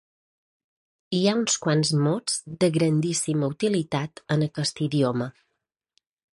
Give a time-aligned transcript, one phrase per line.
[1.17, 5.33] Hi ha uns quants mots de grandíssima utilitat en aquest idioma.